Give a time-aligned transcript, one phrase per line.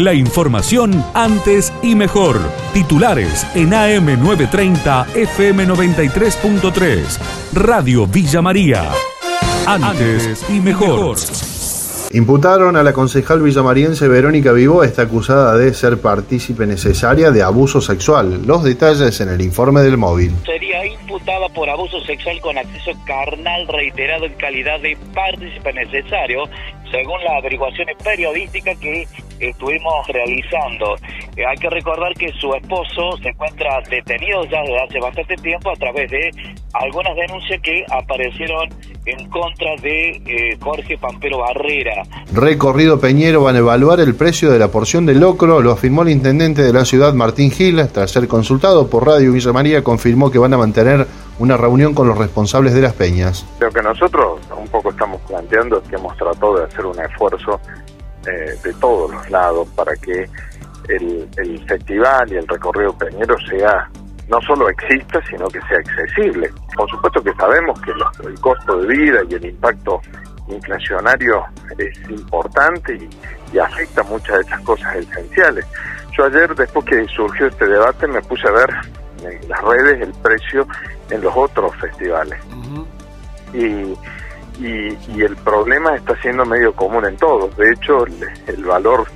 [0.00, 2.40] La información antes y mejor.
[2.72, 7.18] Titulares en AM930 FM93.3.
[7.52, 8.88] Radio Villa María.
[9.66, 11.18] Antes y mejor.
[12.12, 17.82] Imputaron a la concejal villamariense Verónica Vivo, está acusada de ser partícipe necesaria de abuso
[17.82, 18.46] sexual.
[18.46, 20.34] Los detalles en el informe del móvil.
[20.46, 26.44] Sería imputada por abuso sexual con acceso carnal reiterado en calidad de partícipe necesario,
[26.90, 29.06] según las averiguaciones periodísticas que
[29.40, 30.96] estuvimos realizando.
[31.36, 35.70] Eh, hay que recordar que su esposo se encuentra detenido ya desde hace bastante tiempo
[35.70, 36.30] a través de
[36.74, 38.68] algunas denuncias que aparecieron
[39.06, 42.02] en contra de eh, Jorge Pampero Barrera.
[42.32, 46.10] Recorrido Peñero van a evaluar el precio de la porción de locro, lo afirmó el
[46.10, 50.38] intendente de la ciudad Martín Gil, tras ser consultado por Radio Villa María, confirmó que
[50.38, 51.06] van a mantener
[51.38, 53.46] una reunión con los responsables de las peñas.
[53.60, 57.58] Lo que nosotros un poco estamos planteando es que hemos tratado de hacer un esfuerzo
[58.26, 60.28] eh, de todos los lados para que
[60.88, 63.88] el, el festival y el recorrido peñero sea
[64.30, 66.50] no solo exista, sino que sea accesible.
[66.76, 67.90] Por supuesto que sabemos que
[68.26, 70.00] el costo de vida y el impacto
[70.48, 71.44] inflacionario
[71.76, 75.66] es importante y, afecta muchas de estas cosas esenciales.
[76.16, 78.70] Yo ayer, después que surgió este debate, me puse a ver
[79.24, 80.68] en las redes el precio
[81.10, 82.38] en los otros festivales.
[83.52, 83.96] y,
[84.60, 87.56] y, el problema está siendo medio común en todos.
[87.56, 88.04] De hecho,
[88.46, 89.06] el valor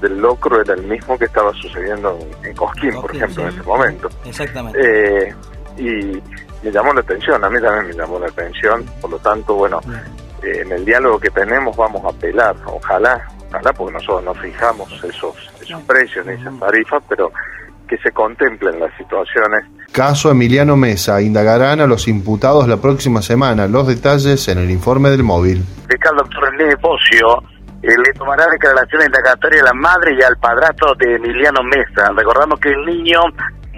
[0.00, 4.08] del locro era el mismo que estaba sucediendo en, Cosquín, por ejemplo, en ese momento.
[4.24, 4.80] Exactamente.
[4.80, 5.34] Eh,
[5.76, 6.22] y
[6.62, 9.80] me llamó la atención, a mí también me llamó la atención, por lo tanto, bueno,
[10.42, 14.92] eh, en el diálogo que tenemos vamos a apelar, ojalá, ojalá, porque nosotros no fijamos
[15.04, 17.32] esos, esos precios ni esas tarifas, pero
[17.88, 19.64] que se contemplen las situaciones.
[19.92, 23.66] Caso Emiliano Mesa, indagarán a los imputados la próxima semana.
[23.66, 25.64] Los detalles en el informe del móvil.
[25.88, 27.42] Fiscal doctor René Pocio
[27.82, 32.12] eh, le tomará declaración indagatoria a la madre y al padrastro de Emiliano Mesa.
[32.14, 33.20] Recordamos que el niño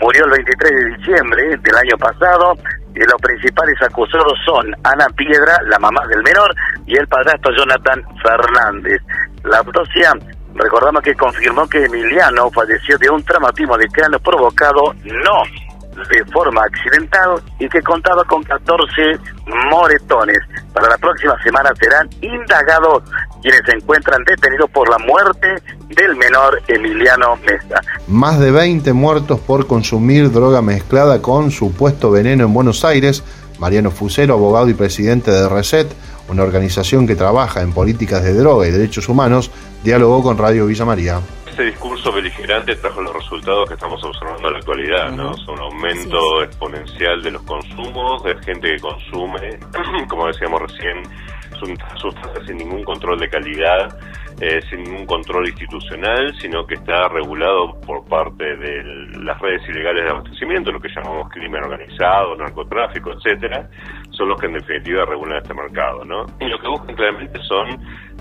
[0.03, 2.59] murió el 23 de diciembre del año pasado
[2.95, 6.55] y los principales acusados son Ana Piedra, la mamá del menor,
[6.87, 9.01] y el padrastro Jonathan Fernández.
[9.45, 10.13] La autopsia
[10.57, 15.43] recordamos que confirmó que Emiliano falleció de un traumatismo de cráneo provocado no
[16.13, 19.19] de forma accidental y que contaba con 14
[19.71, 20.39] moretones.
[20.73, 23.03] Para la próxima semana serán indagados
[23.41, 25.49] quienes se encuentran detenidos por la muerte
[25.89, 27.81] del menor Emiliano Mesa.
[28.07, 33.25] Más de 20 muertos por consumir droga mezclada con supuesto veneno en Buenos Aires.
[33.59, 35.89] Mariano Fusero, abogado y presidente de Reset,
[36.29, 39.51] una organización que trabaja en políticas de droga y derechos humanos,
[39.85, 41.21] dialogó con Radio Villa María
[41.53, 45.35] este discurso beligerante trajo los resultados que estamos observando en la actualidad, ¿no?
[45.49, 49.59] un aumento exponencial de los consumos, de gente que consume,
[50.09, 51.03] como decíamos recién,
[51.97, 53.99] sustancias sin ningún control de calidad,
[54.41, 58.83] eh, sin ningún control institucional, sino que está regulado por parte de
[59.23, 63.69] las redes ilegales de abastecimiento, lo que llamamos crimen organizado, narcotráfico, etcétera,
[64.11, 66.25] son los que en definitiva regulan este mercado, ¿no?
[66.41, 67.69] Y lo que buscan claramente son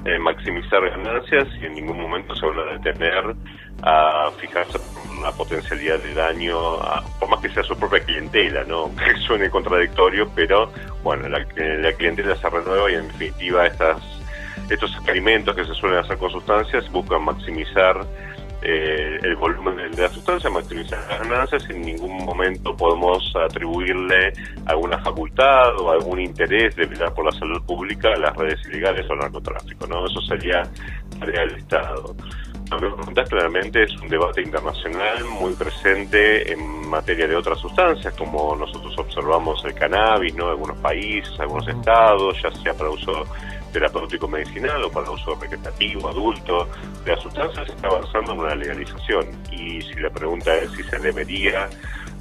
[0.06, 3.36] eh, maximizar ganancias y en ningún momento se van a detener
[3.84, 4.80] a fijarse
[5.22, 6.56] la potencialidad de daño,
[7.20, 8.92] por más que sea su propia clientela, ¿no?
[8.96, 10.72] Que suene contradictorio, pero
[11.04, 14.02] bueno, la, la clientela se renueva y en definitiva estas
[14.70, 18.06] estos experimentos que se suelen hacer con sustancias buscan maximizar
[18.62, 24.34] eh, el volumen de la sustancia, maximizar las ganancias, en ningún momento podemos atribuirle
[24.66, 29.10] alguna facultad o algún interés de velar por la salud pública a las redes ilegales
[29.10, 30.06] o narcotráfico, ¿no?
[30.06, 30.64] Eso sería
[31.20, 32.16] tarea del Estado.
[32.72, 38.14] Lo que preguntas claramente es un debate internacional muy presente en materia de otras sustancias,
[38.16, 40.50] como nosotros observamos el cannabis, ¿no?
[40.50, 43.26] Algunos países, algunos estados, ya sea para uso
[43.72, 46.68] terapéutico medicinal o para uso recreativo, adulto,
[47.04, 49.26] de las sustancias está avanzando en una legalización.
[49.52, 51.70] Y si la pregunta es si se debería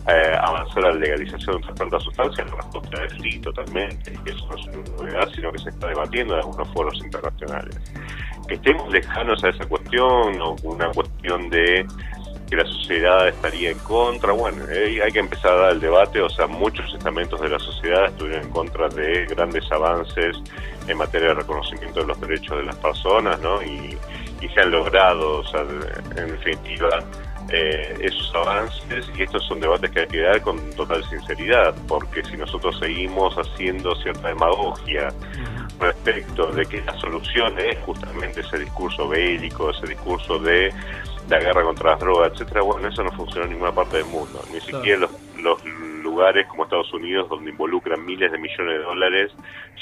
[0.09, 4.13] eh, avanzar a la legalización de tantas sustancias, la respuesta es sí, totalmente.
[4.25, 7.77] Y eso no es una novedad, sino que se está debatiendo en algunos foros internacionales.
[8.49, 11.87] Que estemos lejanos a esa cuestión o una cuestión de
[12.51, 14.33] que la sociedad estaría en contra.
[14.33, 17.59] Bueno, eh, hay que empezar a dar el debate, o sea, muchos estamentos de la
[17.59, 20.37] sociedad estuvieron en contra de grandes avances
[20.89, 23.63] en materia de reconocimiento de los derechos de las personas, ¿no?
[23.63, 23.97] Y,
[24.53, 26.89] se han logrado, o sea, en definitiva,
[27.53, 32.25] eh, esos avances y estos son debates que hay que dar con total sinceridad, porque
[32.25, 35.09] si nosotros seguimos haciendo cierta demagogia
[35.79, 40.73] respecto de que la solución es justamente ese discurso bélico, ese discurso de
[41.31, 44.43] la guerra contra las drogas, etcétera, bueno, eso no funciona en ninguna parte del mundo,
[44.53, 45.11] ni siquiera los,
[45.41, 45.65] los
[46.03, 49.33] lugares como Estados Unidos, donde involucran miles de millones de dólares,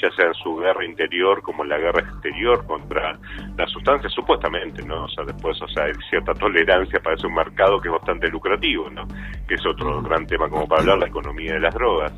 [0.01, 3.17] ya sea en su guerra interior como en la guerra exterior contra
[3.57, 5.05] las sustancias, supuestamente, ¿no?
[5.05, 8.27] O sea, después, o sea, hay cierta tolerancia para ese un mercado que es bastante
[8.29, 9.07] lucrativo, ¿no?
[9.47, 12.13] Que es otro gran tema como para hablar, la economía de las drogas.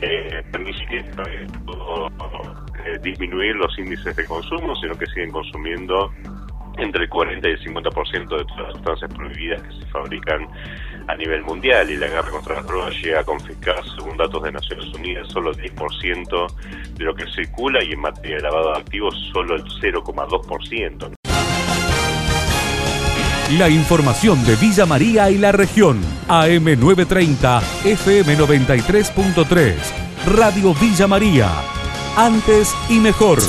[0.00, 6.10] Eh, ni siquiera eh, disminuir los índices de consumo, sino que siguen consumiendo
[6.78, 10.48] entre el 40 y el 50% de todas las sustancias prohibidas que se fabrican
[11.06, 14.52] a nivel mundial y la guerra contra las drogas llega a confiscar, según datos de
[14.52, 16.46] Naciones Unidas, solo el 10%
[16.94, 21.14] de lo que circula y en materia de lavado de activos solo el 0,2%.
[23.58, 26.00] La información de Villa María y la región.
[26.28, 29.74] AM930, FM93.3.
[30.34, 31.50] Radio Villa María.
[32.16, 33.40] Antes y mejor.